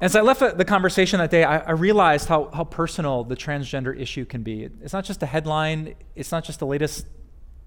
[0.00, 3.94] As I left the conversation that day, I, I, realized how, how personal the transgender
[3.98, 4.66] issue can be.
[4.82, 7.06] It's not just a headline, it's not just the latest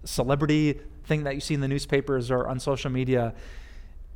[0.03, 3.35] celebrity thing that you see in the newspapers or on social media.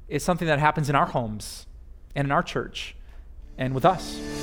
[0.07, 1.67] It's something that happens in our homes
[2.15, 2.95] and in our church
[3.55, 4.36] and with us.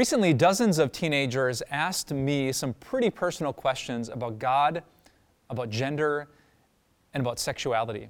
[0.00, 4.82] Recently, dozens of teenagers asked me some pretty personal questions about God,
[5.50, 6.30] about gender,
[7.12, 8.08] and about sexuality.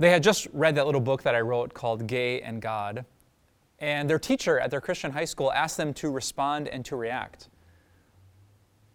[0.00, 3.04] They had just read that little book that I wrote called Gay and God,
[3.78, 7.48] and their teacher at their Christian high school asked them to respond and to react.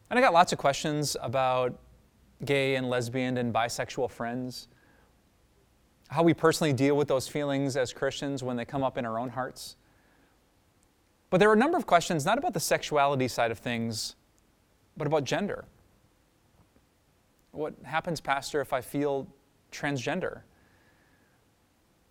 [0.10, 1.80] And I got lots of questions about
[2.44, 4.68] gay and lesbian and bisexual friends,
[6.10, 9.18] how we personally deal with those feelings as Christians when they come up in our
[9.18, 9.78] own hearts
[11.32, 14.16] but there are a number of questions, not about the sexuality side of things,
[14.98, 15.66] but about gender.
[17.52, 19.28] What happens, Pastor, if I feel
[19.72, 20.42] transgender?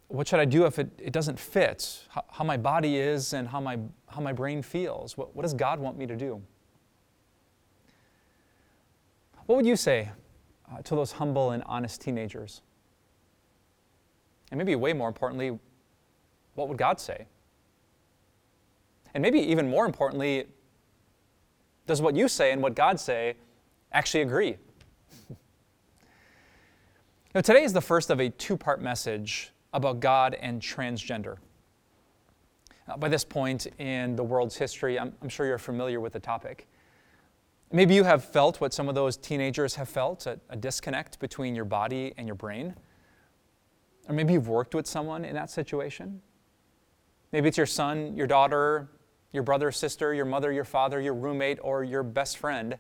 [0.08, 3.46] What should I do if it, it doesn't fit how, how my body is and
[3.46, 5.16] how my, how my brain feels?
[5.18, 6.42] What, what does God want me to do?
[9.44, 10.10] What would you say
[10.72, 12.62] uh, to those humble and honest teenagers?
[14.50, 15.58] And maybe way more importantly,
[16.54, 17.26] what would God say?
[19.14, 20.46] And maybe even more importantly,
[21.86, 23.34] does what you say and what God say
[23.92, 24.56] actually agree?
[27.34, 31.36] now, today is the first of a two part message about God and transgender.
[32.88, 36.20] Uh, by this point in the world's history, I'm, I'm, sure you're familiar with the
[36.20, 36.66] topic.
[37.72, 41.54] Maybe you have felt what some of those teenagers have felt a, a disconnect between
[41.54, 42.74] your body and your brain.
[44.08, 46.20] Or maybe you've worked with someone in that situation.
[47.32, 48.88] Maybe it's your son, your daughter,
[49.32, 52.76] your brother, sister, your mother, your father, your roommate, or your best friend.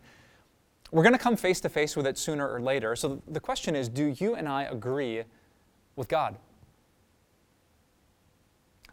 [0.90, 2.96] We're going to come face to face with it sooner or later.
[2.96, 5.22] So the question is do you and I agree
[5.96, 6.36] with God?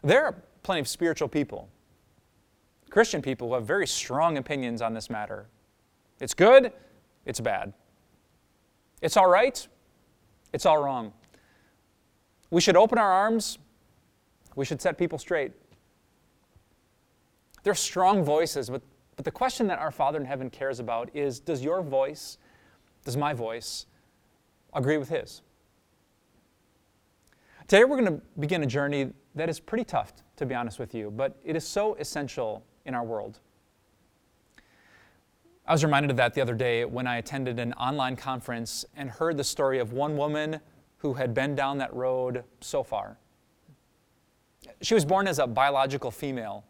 [0.02, 1.68] There are plenty of spiritual people,
[2.90, 5.48] Christian people, who have very strong opinions on this matter.
[6.20, 6.72] It's good,
[7.26, 7.72] it's bad.
[9.02, 9.66] It's all right,
[10.52, 11.12] it's all wrong.
[12.50, 13.58] We should open our arms,
[14.54, 15.52] we should set people straight.
[17.62, 18.82] They're strong voices, but,
[19.16, 22.38] but the question that our Father in heaven cares about is does your voice,
[23.04, 23.86] does my voice,
[24.74, 25.42] agree with His?
[27.66, 30.94] Today we're going to begin a journey that is pretty tough, to be honest with
[30.94, 33.40] you, but it is so essential in our world.
[35.66, 39.10] I was reminded of that the other day when I attended an online conference and
[39.10, 40.60] heard the story of one woman
[40.96, 43.18] who had been down that road so far.
[44.80, 46.64] She was born as a biological female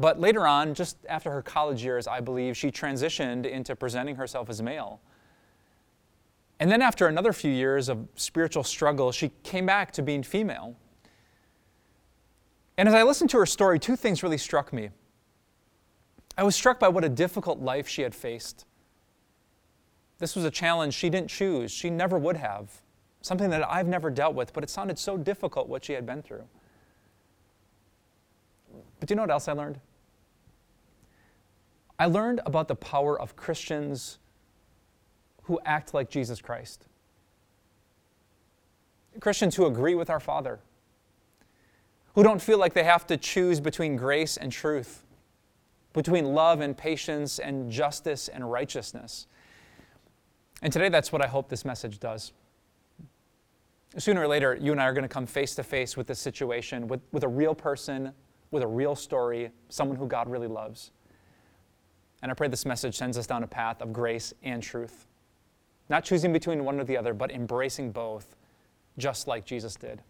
[0.00, 4.48] but later on, just after her college years, I believe, she transitioned into presenting herself
[4.48, 4.98] as male.
[6.58, 10.74] And then after another few years of spiritual struggle, she came back to being female.
[12.78, 14.88] And as I listened to her story, two things really struck me.
[16.38, 18.64] I was struck by what a difficult life she had faced.
[20.18, 22.80] This was a challenge she didn't choose, she never would have.
[23.20, 26.22] Something that I've never dealt with, but it sounded so difficult what she had been
[26.22, 26.44] through.
[28.98, 29.78] But do you know what else I learned?
[32.00, 34.18] I learned about the power of Christians
[35.42, 36.86] who act like Jesus Christ.
[39.20, 40.60] Christians who agree with our Father,
[42.14, 45.02] who don't feel like they have to choose between grace and truth,
[45.92, 49.26] between love and patience and justice and righteousness.
[50.62, 52.32] And today, that's what I hope this message does.
[53.98, 56.18] Sooner or later, you and I are going to come face to face with this
[56.18, 58.14] situation, with, with a real person,
[58.52, 60.92] with a real story, someone who God really loves.
[62.22, 65.06] And I pray this message sends us down a path of grace and truth.
[65.88, 68.36] Not choosing between one or the other, but embracing both,
[68.98, 70.02] just like Jesus did.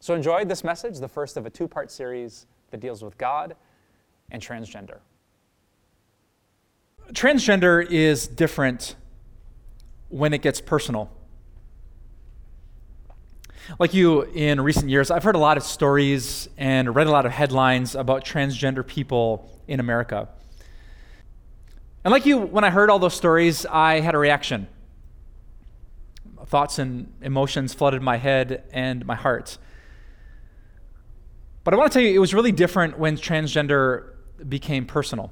[0.00, 3.56] So enjoy this message, the first of a two part series that deals with God
[4.30, 4.98] and transgender.
[7.12, 8.94] Transgender is different
[10.08, 11.10] when it gets personal.
[13.78, 17.26] Like you, in recent years, I've heard a lot of stories and read a lot
[17.26, 20.28] of headlines about transgender people in America.
[22.08, 24.66] And like you, when I heard all those stories, I had a reaction.
[26.46, 29.58] Thoughts and emotions flooded my head and my heart.
[31.64, 34.14] But I want to tell you, it was really different when transgender
[34.48, 35.30] became personal.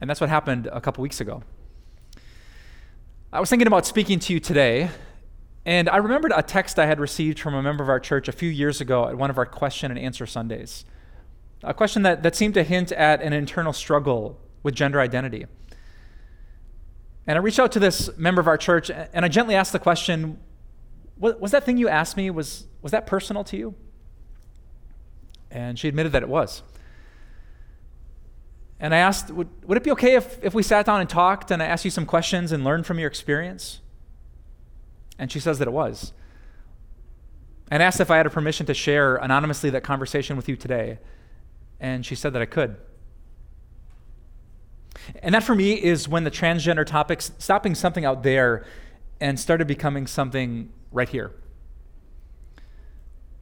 [0.00, 1.42] And that's what happened a couple weeks ago.
[3.32, 4.90] I was thinking about speaking to you today,
[5.66, 8.32] and I remembered a text I had received from a member of our church a
[8.32, 10.84] few years ago at one of our question and answer Sundays.
[11.62, 15.46] A question that, that seemed to hint at an internal struggle with gender identity.
[17.26, 19.78] And I reached out to this member of our church and I gently asked the
[19.78, 20.38] question
[21.18, 23.74] Was that thing you asked me, was, was that personal to you?
[25.50, 26.62] And she admitted that it was.
[28.80, 31.52] And I asked, would, would it be okay if, if we sat down and talked
[31.52, 33.80] and I asked you some questions and learned from your experience?
[35.18, 36.12] And she says that it was.
[37.70, 40.98] And asked if I had a permission to share anonymously that conversation with you today.
[41.82, 42.76] And she said that I could.
[45.20, 48.64] And that for me is when the transgender topic stopped being something out there
[49.20, 51.32] and started becoming something right here.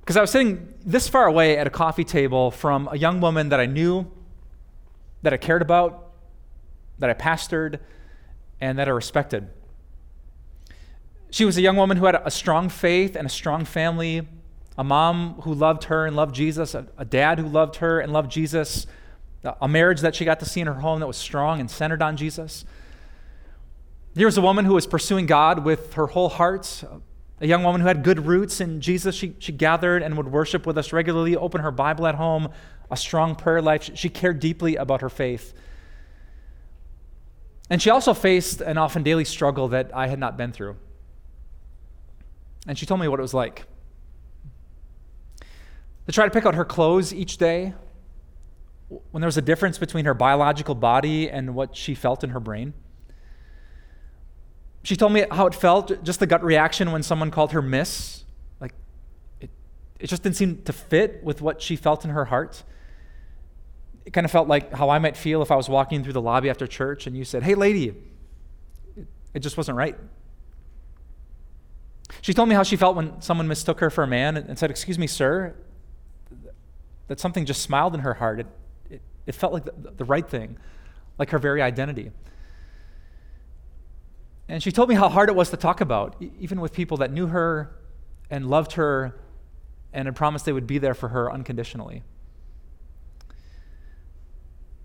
[0.00, 3.50] Because I was sitting this far away at a coffee table from a young woman
[3.50, 4.10] that I knew
[5.22, 6.12] that I cared about,
[6.98, 7.78] that I pastored,
[8.58, 9.48] and that I respected.
[11.30, 14.26] She was a young woman who had a strong faith and a strong family,
[14.80, 18.14] a mom who loved her and loved Jesus, a, a dad who loved her and
[18.14, 18.86] loved Jesus,
[19.60, 22.00] a marriage that she got to see in her home that was strong and centered
[22.00, 22.64] on Jesus.
[24.14, 26.82] Here was a woman who was pursuing God with her whole heart,
[27.42, 29.14] a young woman who had good roots in Jesus.
[29.14, 32.48] She, she gathered and would worship with us regularly, open her Bible at home,
[32.90, 33.90] a strong prayer life.
[33.92, 35.52] She cared deeply about her faith.
[37.68, 40.76] And she also faced an often daily struggle that I had not been through.
[42.66, 43.66] And she told me what it was like
[46.06, 47.74] to try to pick out her clothes each day
[49.10, 52.40] when there was a difference between her biological body and what she felt in her
[52.40, 52.74] brain.
[54.82, 58.24] She told me how it felt, just the gut reaction when someone called her Miss.
[58.60, 58.72] Like,
[59.40, 59.50] it,
[60.00, 62.64] it just didn't seem to fit with what she felt in her heart
[64.04, 66.20] it kind of felt like how I might feel if I was walking through the
[66.20, 67.94] lobby after church and you said, Hey, lady,
[68.96, 69.96] it, it just wasn't right.
[72.22, 74.70] She told me how she felt when someone mistook her for a man and said,
[74.70, 75.54] Excuse me, sir,
[77.10, 78.38] that something just smiled in her heart.
[78.38, 78.46] It,
[78.88, 80.56] it, it felt like the, the right thing,
[81.18, 82.12] like her very identity.
[84.46, 87.10] And she told me how hard it was to talk about, even with people that
[87.12, 87.74] knew her
[88.30, 89.18] and loved her
[89.92, 92.04] and had promised they would be there for her unconditionally.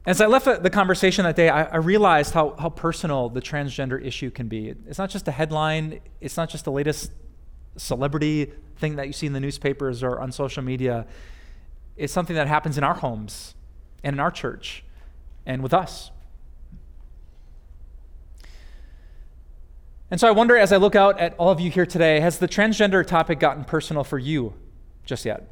[0.07, 4.04] As I left the conversation that day, I, I, realized how, how personal the transgender
[4.04, 4.74] issue can be.
[4.88, 7.12] It's not just a headline, it's not just the latest
[7.77, 11.06] celebrity thing that you see in the newspapers or on social media.
[11.97, 13.56] It's something that happens in our homes
[14.03, 14.83] and in our church
[15.45, 16.12] and with us.
[20.12, 22.39] And so I wonder as I look out at all of you here today, has
[22.39, 24.53] the transgender topic gotten personal for you
[25.06, 25.50] just yet?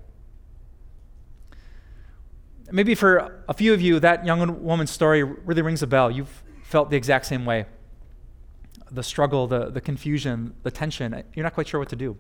[2.74, 6.10] maybe for a few of you, that young woman's story really rings a bell.
[6.10, 7.66] You've felt the exact same way
[8.92, 11.24] the struggle, the, the confusion, the tension.
[11.34, 12.16] You're not quite sure what to do.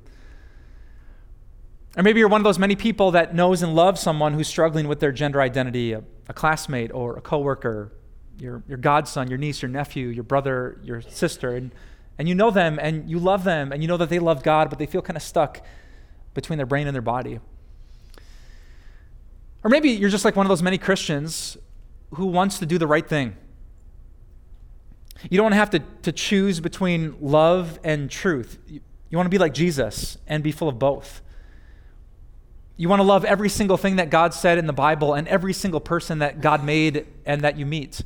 [1.95, 4.87] Or maybe you're one of those many people that knows and loves someone who's struggling
[4.87, 7.91] with their gender identity, a, a classmate or a coworker,
[8.39, 11.71] your, your godson, your niece, your nephew, your brother, your sister, and,
[12.17, 14.69] and you know them and you love them and you know that they love God,
[14.69, 15.63] but they feel kind of stuck
[16.33, 17.39] between their brain and their body.
[19.63, 21.57] Or maybe you're just like one of those many Christians
[22.15, 23.35] who wants to do the right thing.
[25.29, 28.57] You don't want to have to, to choose between love and truth.
[28.67, 31.21] You, you want to be like Jesus and be full of both.
[32.75, 35.53] You want to love every single thing that God said in the Bible and every
[35.53, 38.01] single person that God made and that you meet.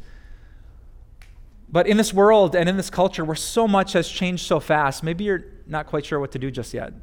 [1.69, 5.03] But in this world and in this culture where so much has changed so fast,
[5.03, 6.93] maybe you're not quite sure what to do just yet.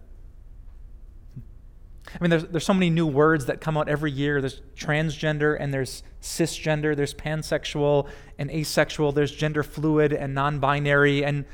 [2.06, 4.40] I mean, there's, there's so many new words that come out every year.
[4.40, 8.08] There's transgender and there's cisgender, there's pansexual
[8.38, 11.24] and asexual, there's gender fluid and non binary.
[11.24, 11.44] And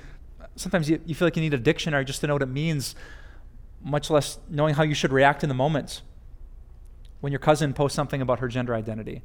[0.57, 2.95] sometimes you, you feel like you need a dictionary just to know what it means,
[3.83, 6.03] much less knowing how you should react in the moment
[7.21, 9.23] when your cousin posts something about her gender identity.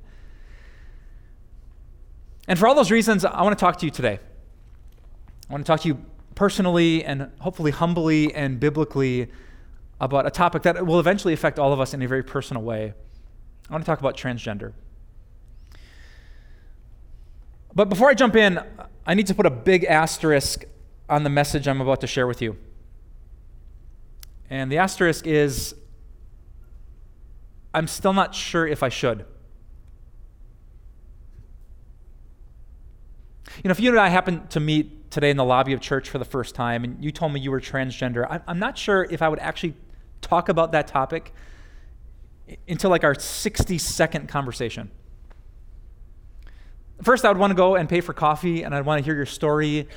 [2.47, 4.19] And for all those reasons, I want to talk to you today.
[5.49, 6.03] I want to talk to you
[6.35, 9.29] personally and hopefully humbly and biblically
[9.99, 12.93] about a topic that will eventually affect all of us in a very personal way.
[13.69, 14.73] I want to talk about transgender.
[17.73, 18.59] But before I jump in,
[19.05, 20.65] I need to put a big asterisk
[21.09, 22.57] on the message I'm about to share with you.
[24.49, 25.75] And the asterisk is
[27.73, 29.25] I'm still not sure if I should.
[33.63, 36.09] You know, if you and I happen to meet today in the lobby of church
[36.09, 39.21] for the first time and you told me you were transgender, I'm not sure if
[39.21, 39.75] I would actually
[40.21, 41.33] talk about that topic
[42.67, 44.91] until like our 60 second conversation.
[47.01, 49.15] First, I would want to go and pay for coffee and I'd want to hear
[49.15, 49.87] your story.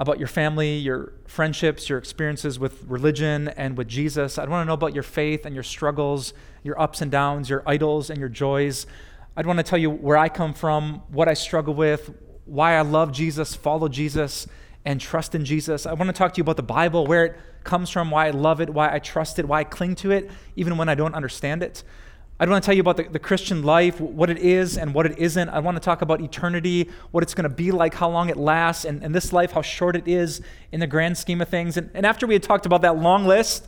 [0.00, 4.38] About your family, your friendships, your experiences with religion and with Jesus.
[4.38, 7.62] I'd want to know about your faith and your struggles, your ups and downs, your
[7.66, 8.86] idols and your joys.
[9.36, 12.12] I'd want to tell you where I come from, what I struggle with,
[12.44, 14.46] why I love Jesus, follow Jesus,
[14.84, 15.84] and trust in Jesus.
[15.84, 18.30] I want to talk to you about the Bible, where it comes from, why I
[18.30, 21.14] love it, why I trust it, why I cling to it, even when I don't
[21.14, 21.82] understand it.
[22.40, 25.06] I want to tell you about the, the, Christian life, what it is and what
[25.06, 25.48] it isn't.
[25.48, 28.36] I want to talk about eternity, what it's going to be like, how long it
[28.36, 30.40] lasts, and, and this life, how short it is
[30.70, 31.76] in the grand scheme of things.
[31.76, 33.66] And, and after we had talked about that long list,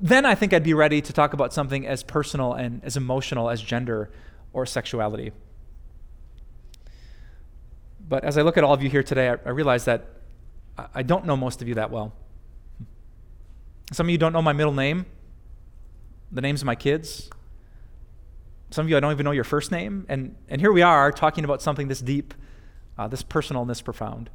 [0.00, 3.50] then I think I'd be ready to talk about something as personal and as emotional
[3.50, 4.10] as gender
[4.52, 5.30] or sexuality.
[8.08, 10.06] But as I look at all of you here today, I, I realize that
[10.76, 12.12] I, I don't know most of you that well.
[13.92, 15.06] Some of you don't know my middle name
[16.30, 17.30] the names of my kids.
[18.70, 20.06] Some of you, I don't even know your first name.
[20.08, 22.34] And, and here we are talking about something this deep,
[22.98, 24.30] uh, this personal, and this profound.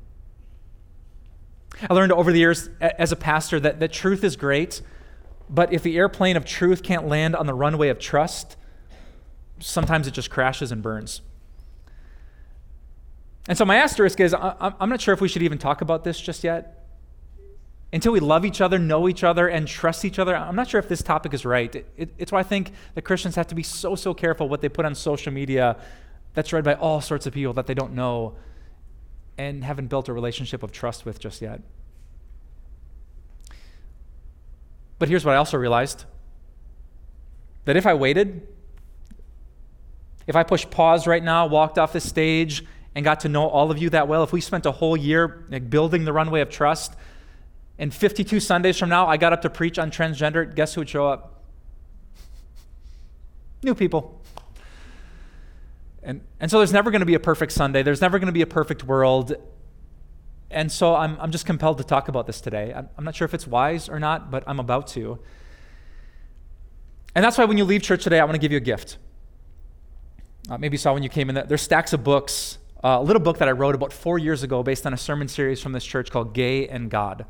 [1.90, 4.82] I learned over the years as a pastor that, that truth is great,
[5.50, 8.56] but if the airplane of truth can't land on the runway of trust,
[9.60, 11.22] sometimes it just crashes and burns.
[13.48, 16.04] And so my asterisk is I, I'm not sure if we should even talk about
[16.04, 16.81] this just yet
[17.94, 20.80] until we love each other, know each other, and trust each other, I'm not sure
[20.80, 21.74] if this topic is right.
[21.76, 24.62] It, it, it's why I think that Christians have to be so, so careful what
[24.62, 25.76] they put on social media
[26.34, 28.36] that's read by all sorts of people that they don't know
[29.38, 31.62] and haven't built a relationship of trust with just yet.
[34.98, 36.06] But here's what I also realized
[37.66, 38.48] that if I waited,
[40.28, 42.64] if I pushed pause right now, walked off the stage,
[42.96, 45.46] and got to know all of you that well, if we spent a whole year
[45.50, 46.96] like, building the runway of trust,
[47.82, 50.54] and 52 Sundays from now, I got up to preach on transgender.
[50.54, 51.42] Guess who would show up?
[53.64, 54.22] New people.
[56.04, 57.82] And, and so there's never going to be a perfect Sunday.
[57.82, 59.34] There's never going to be a perfect world.
[60.52, 62.72] And so I'm, I'm just compelled to talk about this today.
[62.72, 65.18] I'm, I'm not sure if it's wise or not, but I'm about to.
[67.16, 69.00] And that's why when you leave church today, I want to give you a gift.
[70.52, 72.60] Uh, maybe you saw when you came in that there's stacks of books.
[72.84, 75.28] Uh, a little book that I wrote about four years ago based on a sermon
[75.28, 77.26] series from this church called Gay and God.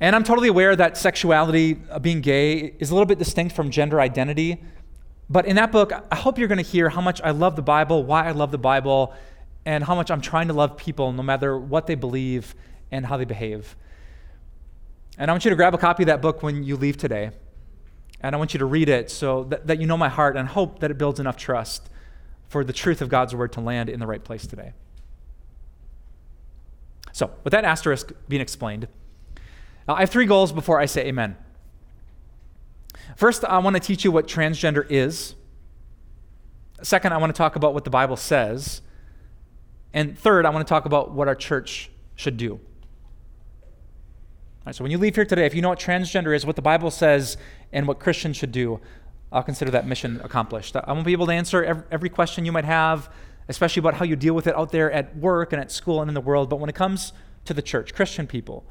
[0.00, 3.70] And I'm totally aware that sexuality, uh, being gay, is a little bit distinct from
[3.70, 4.62] gender identity.
[5.30, 7.62] But in that book, I hope you're going to hear how much I love the
[7.62, 9.14] Bible, why I love the Bible,
[9.64, 12.54] and how much I'm trying to love people no matter what they believe
[12.92, 13.74] and how they behave.
[15.18, 17.30] And I want you to grab a copy of that book when you leave today.
[18.20, 20.48] And I want you to read it so that, that you know my heart and
[20.48, 21.88] hope that it builds enough trust
[22.48, 24.72] for the truth of God's word to land in the right place today.
[27.12, 28.88] So, with that asterisk being explained,
[29.88, 31.36] I have three goals before I say amen.
[33.16, 35.34] First, I want to teach you what transgender is.
[36.82, 38.82] Second, I want to talk about what the Bible says.
[39.94, 42.54] And third, I want to talk about what our church should do.
[42.54, 42.60] All
[44.66, 46.62] right, so when you leave here today, if you know what transgender is, what the
[46.62, 47.36] Bible says,
[47.72, 48.80] and what Christians should do,
[49.32, 50.76] I'll consider that mission accomplished.
[50.76, 53.08] I won't be able to answer every question you might have,
[53.48, 56.08] especially about how you deal with it out there at work and at school and
[56.10, 56.50] in the world.
[56.50, 57.12] But when it comes
[57.44, 58.66] to the church, Christian people,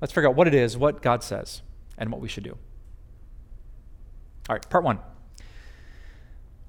[0.00, 1.62] Let's figure out what it is, what God says,
[1.98, 2.56] and what we should do.
[4.48, 4.98] All right, part one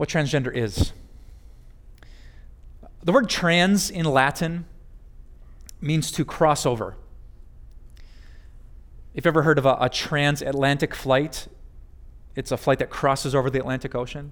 [0.01, 0.93] what transgender is.
[3.03, 4.65] The word trans in Latin
[5.79, 6.97] means to cross over.
[9.13, 11.47] If you've ever heard of a, a, transatlantic flight,
[12.35, 14.31] it's a flight that crosses over the Atlantic Ocean.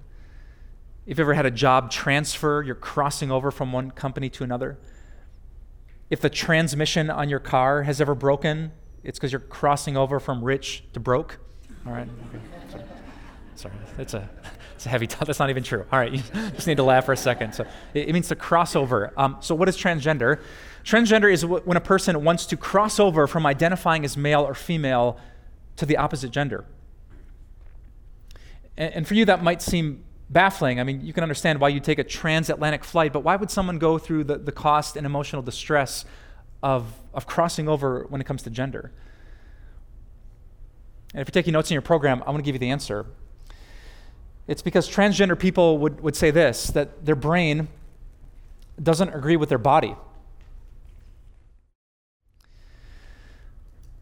[1.06, 4.76] If you've ever had a job transfer, you're crossing over from one company to another.
[6.10, 10.44] If the transmission on your car has ever broken, it's because you're crossing over from
[10.44, 11.38] rich to broke.
[11.86, 12.08] All right?
[12.28, 12.84] Okay.
[13.56, 13.74] Sorry.
[13.98, 14.28] It's a,
[14.74, 15.26] it's a heavy thought.
[15.26, 15.84] That's not even true.
[15.92, 16.12] All right.
[16.12, 16.22] You
[16.54, 17.54] just need to laugh for a second.
[17.54, 19.12] So it, it means to cross over.
[19.16, 20.40] Um, so what is transgender?
[20.84, 25.18] Transgender is when a person wants to cross over from identifying as male or female
[25.76, 26.64] to the opposite gender.
[28.76, 30.80] And, and for you, that might seem baffling.
[30.80, 33.78] I mean, you can understand why you take a transatlantic flight, but why would someone
[33.78, 36.04] go through the, the cost and emotional distress
[36.62, 38.92] of, of crossing over when it comes to gender.
[41.12, 43.06] And if you're taking notes in your program, I want to give you the answer.
[44.46, 47.68] It's because transgender people would, would say this that their brain
[48.82, 49.94] doesn't agree with their body.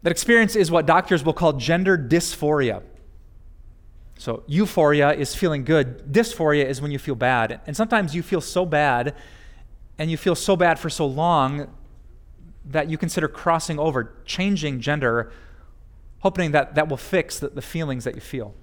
[0.01, 2.83] That experience is what doctors will call gender dysphoria.
[4.17, 7.61] So, euphoria is feeling good, dysphoria is when you feel bad.
[7.65, 9.15] And sometimes you feel so bad
[9.97, 11.67] and you feel so bad for so long
[12.65, 15.31] that you consider crossing over, changing gender,
[16.19, 18.53] hoping that that will fix the, the feelings that you feel.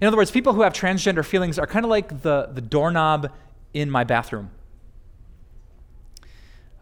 [0.00, 3.32] In other words, people who have transgender feelings are kind of like the, the doorknob
[3.72, 4.50] in my bathroom.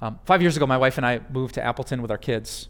[0.01, 2.69] Um, five years ago, my wife and I moved to Appleton with our kids.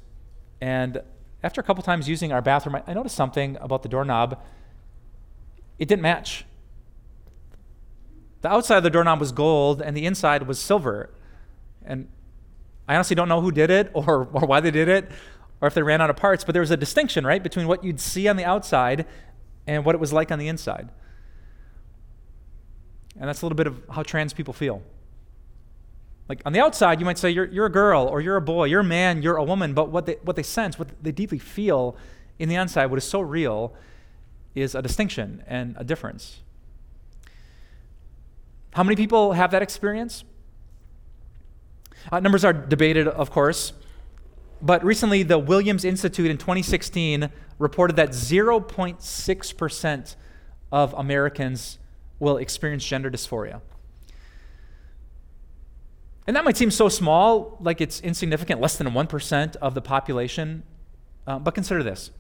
[0.60, 1.02] And
[1.42, 4.42] after a couple times using our bathroom, I, I noticed something about the doorknob.
[5.78, 6.44] It didn't match.
[8.42, 11.10] The outside of the doorknob was gold, and the inside was silver.
[11.86, 12.08] And
[12.88, 15.10] I honestly don't know who did it or, or why they did it
[15.60, 17.82] or if they ran out of parts, but there was a distinction, right, between what
[17.82, 19.06] you'd see on the outside
[19.66, 20.88] and what it was like on the inside.
[23.18, 24.82] And that's a little bit of how trans people feel.
[26.28, 28.64] Like on the outside, you might say you're, you're a girl or you're a boy,
[28.64, 31.38] you're a man, you're a woman, but what they, what they sense, what they deeply
[31.38, 31.96] feel
[32.38, 33.72] in the inside, what is so real,
[34.54, 36.40] is a distinction and a difference.
[38.74, 40.24] How many people have that experience?
[42.10, 43.72] Uh, numbers are debated, of course,
[44.62, 50.16] but recently the Williams Institute in 2016 reported that 0.6%
[50.72, 51.78] of Americans
[52.18, 53.60] will experience gender dysphoria.
[56.26, 60.64] And that might seem so small, like it's insignificant, less than 1% of the population.
[61.26, 62.10] Uh, but consider this.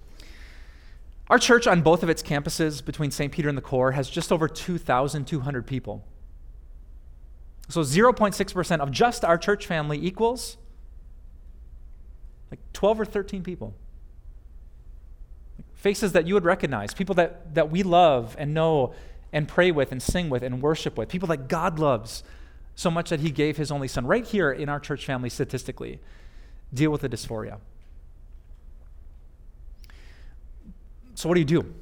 [1.28, 3.32] Our church on both of its campuses between St.
[3.32, 6.04] Peter and the Core has just over 2,200 people.
[7.68, 10.56] So 0.6% of just our church family equals
[12.50, 13.74] like 12 or 13 people.
[15.74, 18.94] Faces that you would recognize, people that, that we love and know
[19.32, 22.22] and pray with and sing with and worship with, people that God loves
[22.74, 24.06] so much that he gave his only son.
[24.06, 25.98] Right here in our church family, statistically,
[26.72, 27.58] deal with the dysphoria.
[31.14, 31.74] So, what do you do?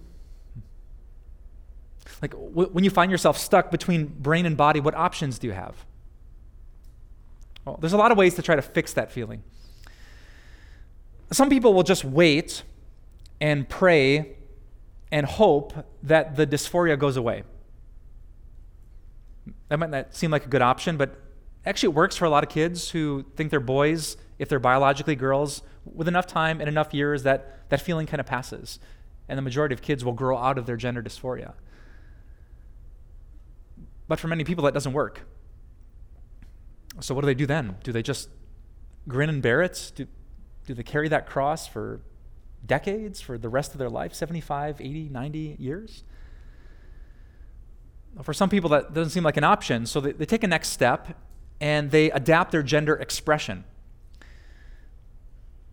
[2.23, 5.53] Like, w- when you find yourself stuck between brain and body, what options do you
[5.53, 5.85] have?
[7.65, 9.43] Well, there's a lot of ways to try to fix that feeling.
[11.33, 12.63] Some people will just wait
[13.41, 14.37] and pray
[15.11, 17.45] and hope that the dysphoria goes away.
[19.69, 21.17] That might not seem like a good option, but
[21.65, 25.17] actually it works for a lot of kids who think they're boys if they're biologically
[25.17, 25.63] girls.
[25.85, 28.79] With enough time and enough years, that, that feeling kind of passes.
[29.29, 31.55] And the majority of kids will grow out of their gender dysphoria.
[34.09, 35.27] But for many people, that doesn't work.
[37.01, 37.77] So, what do they do then?
[37.83, 38.29] Do they just
[39.09, 39.93] grin and bear it?
[39.95, 40.07] Do,
[40.67, 42.01] do they carry that cross for
[42.65, 46.05] decades, for the rest of their life 75, 80, 90 years?
[48.23, 50.69] For some people, that doesn't seem like an option, so they, they take a next
[50.69, 51.19] step
[51.61, 53.65] and they adapt their gender expression.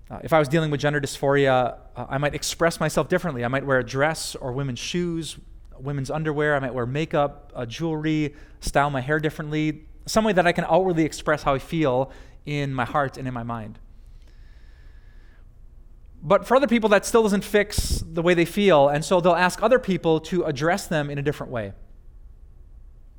[0.09, 3.45] Uh, if I was dealing with gender dysphoria, uh, I might express myself differently.
[3.45, 5.37] I might wear a dress or women's shoes,
[5.83, 6.55] women's underwear.
[6.55, 10.65] I might wear makeup, uh, jewelry, style my hair differently, some way that I can
[10.65, 12.11] outwardly express how I feel
[12.45, 13.79] in my heart and in my mind.
[16.23, 19.33] But for other people, that still doesn't fix the way they feel, and so they'll
[19.33, 21.73] ask other people to address them in a different way.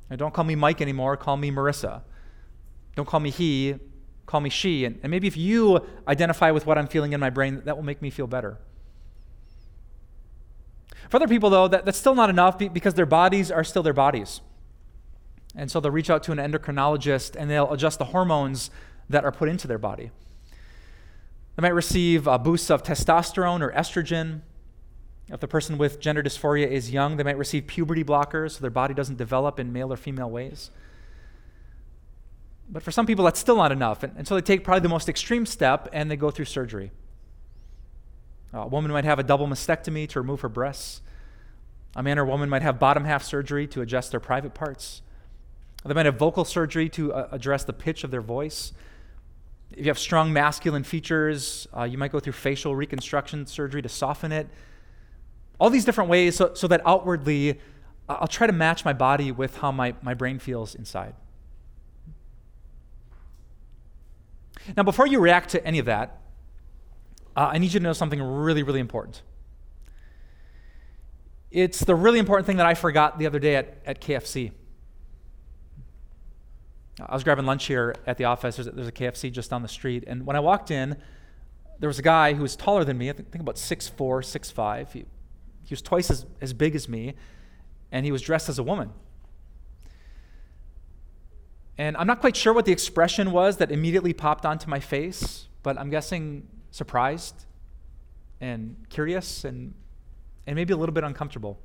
[0.09, 2.01] And don't call me Mike anymore, call me Marissa.
[2.95, 3.75] Don't call me he,
[4.25, 4.85] call me she.
[4.85, 7.83] And, and maybe if you identify with what I'm feeling in my brain, that will
[7.83, 8.59] make me feel better.
[11.13, 13.93] For other people, though, that, that's still not enough because their bodies are still their
[13.93, 14.41] bodies.
[15.55, 18.71] And so they'll reach out to an endocrinologist and they'll adjust the hormones
[19.09, 20.09] that are put into their body.
[21.55, 24.41] They might receive a boost of testosterone or estrogen.
[25.27, 28.71] If the person with gender dysphoria is young, they might receive puberty blockers so their
[28.71, 30.71] body doesn't develop in male or female ways.
[32.67, 34.01] But for some people, that's still not enough.
[34.01, 36.89] And, and so they take probably the most extreme step and they go through surgery.
[38.53, 41.01] A woman might have a double mastectomy to remove her breasts.
[41.95, 45.01] A man or woman might have bottom half surgery to adjust their private parts.
[45.85, 48.73] They might have vocal surgery to uh, address the pitch of their voice.
[49.71, 53.89] If you have strong masculine features, uh, you might go through facial reconstruction surgery to
[53.89, 54.47] soften it.
[55.59, 57.59] All these different ways so, so that outwardly
[58.07, 61.15] I'll try to match my body with how my, my brain feels inside.
[64.77, 66.21] Now, before you react to any of that,
[67.35, 69.21] uh, I need you to know something really, really important.
[71.51, 74.51] It's the really important thing that I forgot the other day at, at KFC.
[76.99, 78.55] I was grabbing lunch here at the office.
[78.55, 80.03] There's a, there's a, KFC just down the street.
[80.05, 80.95] And when I walked in,
[81.79, 84.91] there was a guy who was taller than me, I think, think about 6'4, 6'5.
[84.91, 85.05] He, he
[85.71, 87.15] was twice as, as big as me,
[87.91, 88.91] and he was dressed as a woman.
[91.77, 95.47] And I'm not quite sure what the expression was that immediately popped onto my face,
[95.63, 97.45] but I'm guessing surprised
[98.41, 99.75] and curious and,
[100.47, 101.59] and maybe a little bit uncomfortable.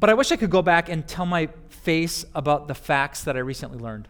[0.00, 3.36] But I wish I could go back and tell my face about the facts that
[3.36, 4.08] I recently learned.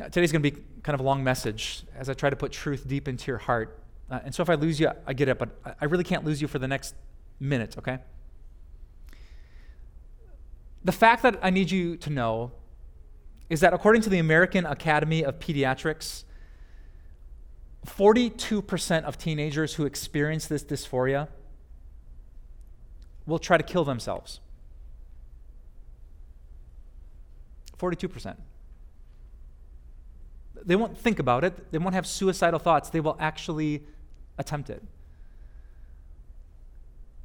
[0.00, 2.52] Uh, today's going to be kind of a long message as I try to put
[2.52, 3.82] truth deep into your heart.
[4.08, 6.40] Uh, and so if I lose you, I get it, but I really can't lose
[6.40, 6.94] you for the next
[7.40, 7.98] minute, okay?
[10.84, 12.52] The fact that I need you to know
[13.50, 16.22] is that according to the American Academy of Pediatrics,
[17.84, 21.28] 42% of teenagers who experience this dysphoria
[23.26, 24.40] will try to kill themselves.
[27.76, 28.36] 42%.
[30.62, 33.82] They won't think about it, they won't have suicidal thoughts, they will actually
[34.38, 34.82] attempt it.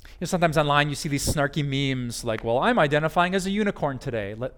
[0.06, 3.52] You know, sometimes online you see these snarky memes like, well, I'm identifying as a
[3.52, 4.34] unicorn today.
[4.34, 4.54] Let,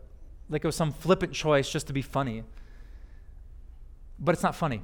[0.50, 2.44] like it was some flippant choice just to be funny.
[4.20, 4.84] But it's not funny.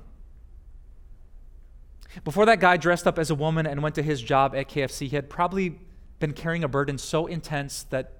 [2.23, 5.07] Before that guy dressed up as a woman and went to his job at KFC,
[5.07, 5.79] he had probably
[6.19, 8.13] been carrying a burden so intense that,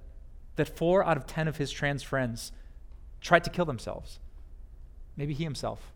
[0.56, 2.52] that four out of ten of his trans friends
[3.22, 4.20] tried to kill themselves.
[5.16, 5.92] Maybe he himself.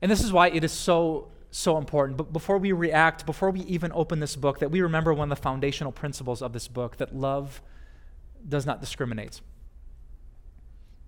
[0.00, 2.16] And this is why it is so, so important.
[2.16, 5.38] But before we react, before we even open this book, that we remember one of
[5.38, 7.62] the foundational principles of this book that love
[8.48, 9.40] does not discriminate.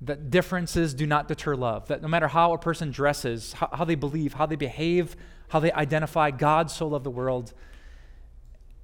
[0.03, 1.89] That differences do not deter love.
[1.89, 5.17] That no matter how a person dresses, how, how, they believe, how they behave,
[5.49, 7.53] how they identify, God so loved the world.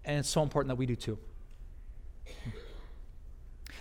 [0.04, 1.18] And it's so important that we do too.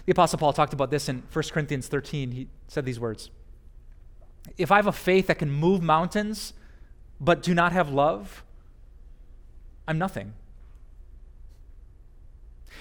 [0.05, 2.31] The Apostle Paul talked about this in 1 Corinthians 13.
[2.31, 3.29] He said these words
[4.57, 6.53] If I have a faith that can move mountains,
[7.19, 8.43] but do not have love,
[9.87, 10.33] I'm nothing.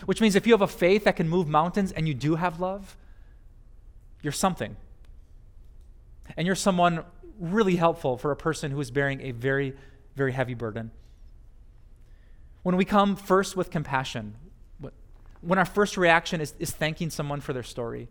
[0.07, 2.61] Which means if you have a faith that can move mountains and you do have
[2.61, 2.97] love,
[4.23, 4.77] you're something.
[6.37, 7.05] And you're someone
[7.39, 9.75] really helpful for a person who is bearing a very,
[10.15, 10.91] very heavy burden.
[12.63, 14.35] When we come first with compassion,
[15.41, 18.09] when our first reaction is, is thanking someone for their story,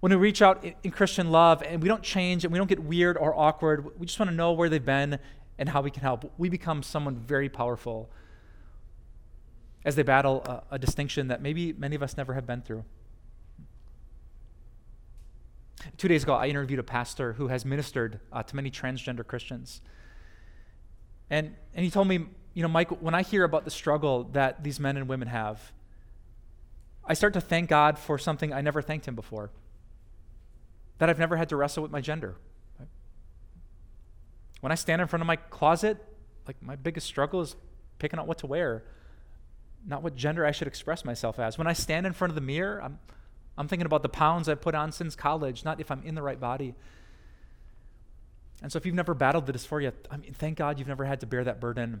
[0.00, 2.68] when we reach out in, in Christian love and we don't change and we don't
[2.68, 5.18] get weird or awkward, we just want to know where they've been
[5.58, 8.10] and how we can help, we become someone very powerful
[9.86, 12.84] as they battle a, a distinction that maybe many of us never have been through.
[15.96, 19.80] Two days ago, I interviewed a pastor who has ministered uh, to many transgender Christians.
[21.30, 24.64] And, and he told me, you know, Mike, when I hear about the struggle that
[24.64, 25.72] these men and women have,
[27.04, 29.52] I start to thank God for something I never thanked Him before.
[30.98, 32.34] That I've never had to wrestle with my gender.
[34.60, 35.98] When I stand in front of my closet,
[36.48, 37.54] like my biggest struggle is
[38.00, 38.82] picking out what to wear,
[39.86, 41.56] not what gender I should express myself as.
[41.56, 42.98] When I stand in front of the mirror, I'm,
[43.56, 46.22] I'm thinking about the pounds I've put on since college, not if I'm in the
[46.22, 46.74] right body.
[48.62, 51.20] And so if you've never battled the dysphoria, I mean, thank God you've never had
[51.20, 52.00] to bear that burden.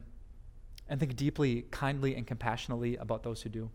[0.88, 3.70] And think deeply, kindly, and compassionately about those who do.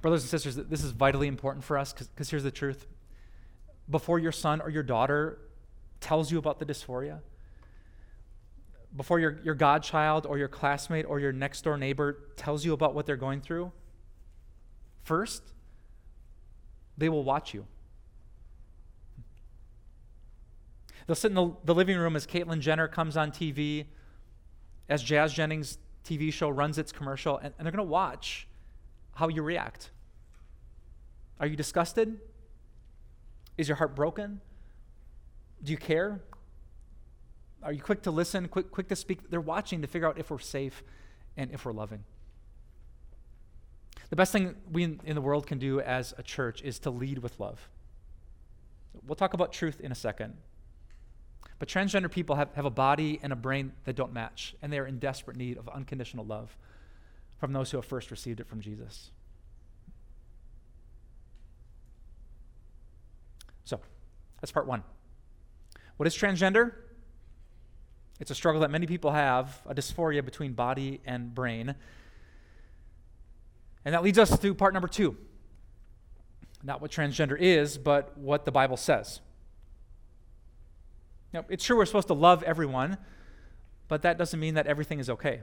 [0.00, 2.86] Brothers and sisters, this is vitally important for us because here's the truth.
[3.90, 5.38] Before your son or your daughter
[6.00, 7.20] tells you about the dysphoria,
[8.96, 12.94] before your, your godchild or your classmate or your next door neighbor tells you about
[12.94, 13.70] what they're going through,
[15.02, 15.42] first,
[16.96, 17.66] they will watch you.
[21.06, 23.86] They'll sit in the, the living room as Caitlyn Jenner comes on TV,
[24.88, 28.46] as Jazz Jennings' TV show runs its commercial, and, and they're going to watch
[29.14, 29.90] how you react.
[31.40, 32.18] Are you disgusted?
[33.56, 34.40] Is your heart broken?
[35.62, 36.20] Do you care?
[37.62, 39.30] Are you quick to listen, quick, quick to speak?
[39.30, 40.82] They're watching to figure out if we're safe
[41.36, 42.04] and if we're loving.
[44.10, 46.90] The best thing we in, in the world can do as a church is to
[46.90, 47.68] lead with love.
[49.06, 50.36] We'll talk about truth in a second.
[51.58, 54.78] But transgender people have, have a body and a brain that don't match, and they
[54.78, 56.56] are in desperate need of unconditional love
[57.38, 59.10] from those who have first received it from Jesus.
[63.64, 63.80] So,
[64.40, 64.82] that's part one.
[65.96, 66.72] What is transgender?
[68.20, 71.74] It's a struggle that many people have, a dysphoria between body and brain.
[73.84, 75.16] And that leads us to part number two.
[76.62, 79.20] Not what transgender is, but what the Bible says.
[81.32, 82.98] Now, it's true we're supposed to love everyone,
[83.86, 85.42] but that doesn't mean that everything is okay.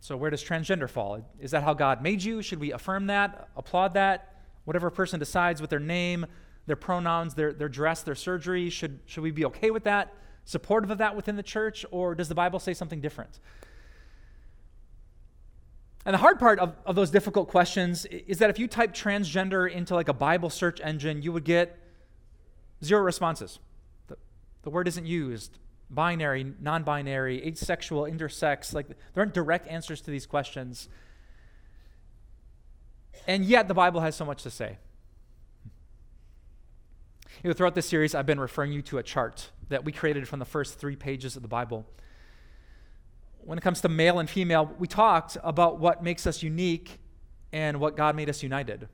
[0.00, 1.26] So, where does transgender fall?
[1.40, 2.42] Is that how God made you?
[2.42, 4.42] Should we affirm that, applaud that?
[4.64, 6.26] Whatever a person decides with their name,
[6.66, 10.14] their pronouns, their, their dress, their surgery, should, should we be okay with that?
[10.44, 11.84] Supportive of that within the church?
[11.90, 13.38] Or does the Bible say something different?
[16.06, 19.70] And the hard part of, of those difficult questions is that if you type transgender
[19.70, 21.78] into like a Bible search engine, you would get
[22.82, 23.58] zero responses.
[24.08, 24.16] The,
[24.62, 25.58] the word isn't used
[25.90, 28.74] binary, non binary, asexual, intersex.
[28.74, 30.88] Like, there aren't direct answers to these questions.
[33.26, 34.78] And yet, the Bible has so much to say.
[37.42, 40.28] You know, throughout this series, I've been referring you to a chart that we created
[40.28, 41.86] from the first three pages of the Bible.
[43.40, 46.98] When it comes to male and female, we talked about what makes us unique
[47.52, 48.88] and what God made us united.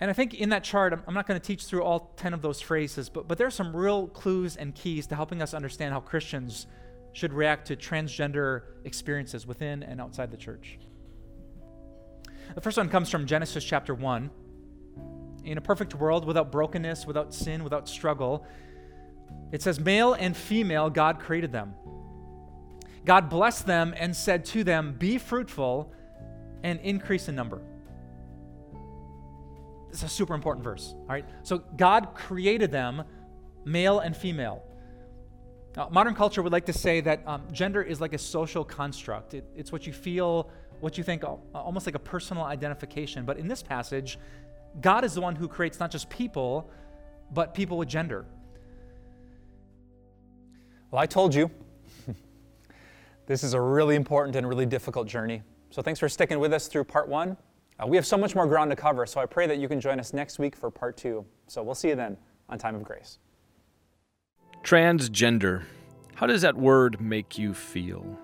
[0.00, 2.42] And I think in that chart, I'm not going to teach through all 10 of
[2.42, 5.92] those phrases, but, but there are some real clues and keys to helping us understand
[5.92, 6.66] how Christians
[7.12, 10.78] should react to transgender experiences within and outside the church.
[12.54, 14.30] The first one comes from Genesis chapter 1.
[15.44, 18.46] In a perfect world, without brokenness, without sin, without struggle,
[19.52, 21.74] it says, Male and female, God created them.
[23.04, 25.92] God blessed them and said to them, Be fruitful
[26.62, 27.60] and increase in number.
[29.90, 31.24] It's a super important verse, all right?
[31.44, 33.04] So God created them,
[33.64, 34.64] male and female.
[35.76, 39.34] Now, modern culture would like to say that um, gender is like a social construct.
[39.34, 43.24] It, it's what you feel, what you think, almost like a personal identification.
[43.24, 44.18] But in this passage,
[44.80, 46.70] God is the one who creates not just people,
[47.32, 48.26] but people with gender.
[50.90, 51.50] Well, I told you.
[53.26, 55.42] this is a really important and really difficult journey.
[55.70, 57.36] So thanks for sticking with us through part one.
[57.82, 59.80] Uh, we have so much more ground to cover, so I pray that you can
[59.80, 61.24] join us next week for part two.
[61.48, 62.16] So we'll see you then
[62.48, 63.18] on Time of Grace.
[64.62, 65.64] Transgender.
[66.14, 68.18] How does that word make you feel?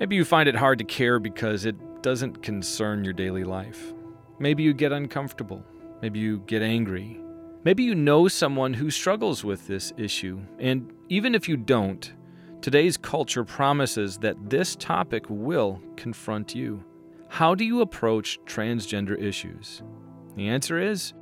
[0.00, 3.92] Maybe you find it hard to care because it doesn't concern your daily life.
[4.38, 5.62] Maybe you get uncomfortable.
[6.00, 7.20] Maybe you get angry.
[7.64, 10.40] Maybe you know someone who struggles with this issue.
[10.58, 12.12] And even if you don't,
[12.60, 16.84] today's culture promises that this topic will confront you.
[17.28, 19.82] How do you approach transgender issues?
[20.36, 21.14] The answer is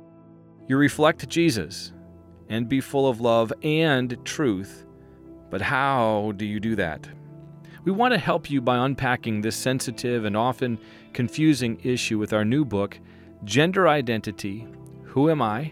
[0.67, 1.91] you reflect Jesus
[2.49, 4.85] and be full of love and truth.
[5.49, 7.07] But how do you do that?
[7.83, 10.77] We want to help you by unpacking this sensitive and often
[11.13, 12.99] confusing issue with our new book,
[13.43, 14.67] Gender Identity
[15.03, 15.71] Who Am I?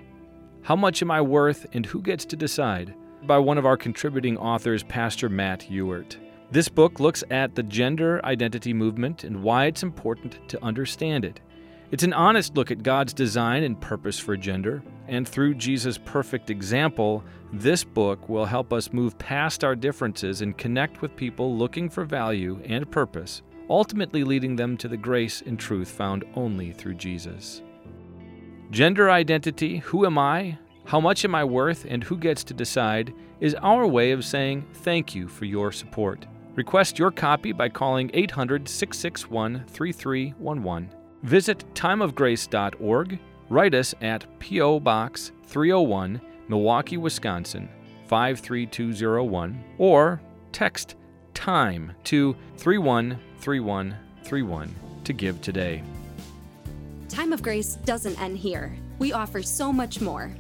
[0.62, 1.65] How Much Am I Worth?
[1.73, 2.93] and Who Gets to Decide?
[3.23, 6.15] by one of our contributing authors, Pastor Matt Ewart.
[6.51, 11.41] This book looks at the gender identity movement and why it's important to understand it.
[11.89, 16.51] It's an honest look at God's design and purpose for gender, and through Jesus' perfect
[16.51, 21.89] example, this book will help us move past our differences and connect with people looking
[21.89, 26.95] for value and purpose, ultimately leading them to the grace and truth found only through
[26.95, 27.62] Jesus.
[28.71, 33.13] Gender identity, who am I, how much am I worth, and who gets to decide,
[33.39, 36.25] is our way of saying thank you for your support.
[36.56, 40.89] Request your copy by calling 800 661 3311.
[41.23, 43.19] Visit timeofgrace.org.
[43.49, 44.80] Write us at P.O.
[44.80, 47.69] Box 301, Milwaukee, Wisconsin
[48.08, 50.95] 53201, or text
[51.36, 55.84] TIME to 313131 to give today.
[57.08, 58.76] Time of Grace doesn't end here.
[58.98, 60.32] We offer so much more.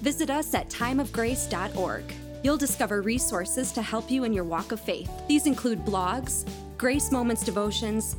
[0.00, 2.04] Visit us at timeofgrace.org.
[2.42, 5.10] You'll discover resources to help you in your walk of faith.
[5.28, 8.16] These include blogs, Grace Moments devotions,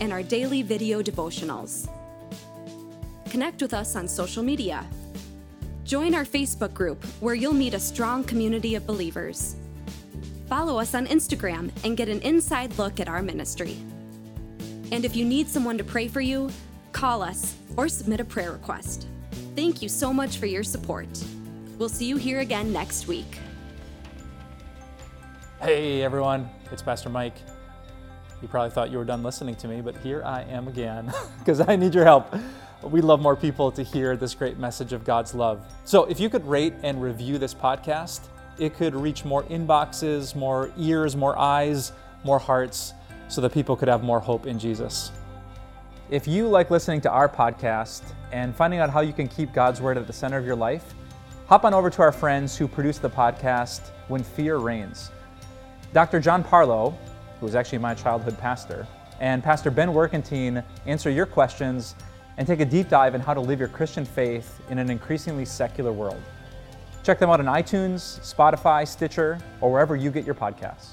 [0.00, 1.86] and our daily video devotionals.
[3.28, 4.86] Connect with us on social media.
[5.84, 9.56] Join our Facebook group where you'll meet a strong community of believers.
[10.52, 13.74] Follow us on Instagram and get an inside look at our ministry.
[14.92, 16.50] And if you need someone to pray for you,
[16.92, 19.06] call us or submit a prayer request.
[19.56, 21.08] Thank you so much for your support.
[21.78, 23.38] We'll see you here again next week.
[25.62, 27.36] Hey everyone, it's Pastor Mike.
[28.42, 31.66] You probably thought you were done listening to me, but here I am again because
[31.66, 32.30] I need your help.
[32.82, 35.64] We love more people to hear this great message of God's love.
[35.86, 40.70] So if you could rate and review this podcast, it could reach more inboxes, more
[40.76, 41.92] ears, more eyes,
[42.24, 42.94] more hearts,
[43.28, 45.10] so that people could have more hope in Jesus.
[46.10, 49.80] If you like listening to our podcast and finding out how you can keep God's
[49.80, 50.94] Word at the center of your life,
[51.46, 55.10] hop on over to our friends who produce the podcast When Fear Reigns.
[55.92, 56.20] Dr.
[56.20, 56.94] John Parlow,
[57.40, 58.86] who was actually my childhood pastor,
[59.20, 61.94] and Pastor Ben Workentine answer your questions
[62.36, 65.44] and take a deep dive in how to live your Christian faith in an increasingly
[65.44, 66.20] secular world.
[67.02, 70.90] Check them out on iTunes, Spotify, Stitcher, or wherever you get your podcasts.